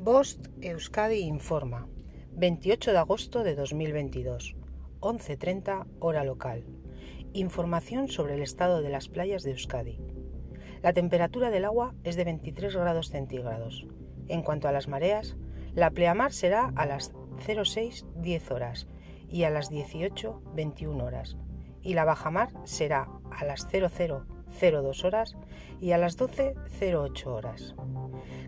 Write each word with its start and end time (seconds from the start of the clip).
Bost 0.00 0.46
Euskadi 0.62 1.18
informa. 1.18 1.88
28 2.30 2.92
de 2.92 2.98
agosto 2.98 3.42
de 3.42 3.56
2022. 3.56 4.54
11.30 5.00 5.86
hora 5.98 6.22
local. 6.22 6.64
Información 7.32 8.06
sobre 8.06 8.34
el 8.34 8.42
estado 8.42 8.80
de 8.80 8.90
las 8.90 9.08
playas 9.08 9.42
de 9.42 9.50
Euskadi. 9.50 9.98
La 10.82 10.92
temperatura 10.92 11.50
del 11.50 11.64
agua 11.64 11.96
es 12.04 12.14
de 12.14 12.22
23 12.22 12.76
grados 12.76 13.08
centígrados. 13.08 13.88
En 14.28 14.42
cuanto 14.42 14.68
a 14.68 14.72
las 14.72 14.86
mareas, 14.86 15.36
la 15.74 15.90
pleamar 15.90 16.32
será 16.32 16.72
a 16.76 16.86
las 16.86 17.12
06.10 17.44 18.52
horas 18.52 18.86
y 19.28 19.42
a 19.42 19.50
las 19.50 19.68
18.21 19.72 21.02
horas. 21.02 21.36
Y 21.82 21.94
la 21.94 22.04
bajamar 22.04 22.50
será 22.62 23.08
a 23.32 23.44
las 23.44 23.66
00.02 24.60 25.04
horas 25.04 25.36
y 25.80 25.92
a 25.92 25.98
las 25.98 26.18
12.08 26.18 27.26
horas. 27.26 27.74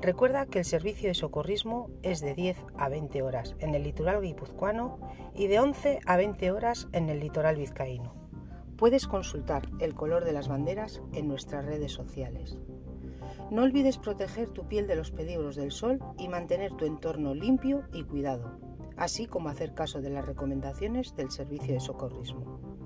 Recuerda 0.00 0.46
que 0.46 0.60
el 0.60 0.64
servicio 0.64 1.08
de 1.08 1.14
socorrismo 1.14 1.90
es 2.02 2.20
de 2.20 2.34
10 2.34 2.56
a 2.76 2.88
20 2.88 3.22
horas 3.22 3.56
en 3.58 3.74
el 3.74 3.82
litoral 3.82 4.20
guipuzcoano 4.20 4.98
y 5.34 5.46
de 5.46 5.58
11 5.58 6.00
a 6.06 6.16
20 6.16 6.50
horas 6.52 6.88
en 6.92 7.08
el 7.08 7.20
litoral 7.20 7.56
vizcaíno. 7.56 8.14
Puedes 8.76 9.06
consultar 9.06 9.68
el 9.80 9.94
color 9.94 10.24
de 10.24 10.32
las 10.32 10.48
banderas 10.48 11.00
en 11.14 11.28
nuestras 11.28 11.64
redes 11.64 11.92
sociales. 11.92 12.58
No 13.50 13.62
olvides 13.62 13.96
proteger 13.96 14.50
tu 14.50 14.66
piel 14.68 14.86
de 14.86 14.96
los 14.96 15.10
peligros 15.10 15.56
del 15.56 15.72
sol 15.72 15.98
y 16.18 16.28
mantener 16.28 16.72
tu 16.74 16.84
entorno 16.84 17.34
limpio 17.34 17.84
y 17.92 18.04
cuidado, 18.04 18.58
así 18.96 19.26
como 19.26 19.48
hacer 19.48 19.72
caso 19.72 20.00
de 20.00 20.10
las 20.10 20.26
recomendaciones 20.26 21.16
del 21.16 21.30
servicio 21.30 21.72
de 21.72 21.80
socorrismo. 21.80 22.85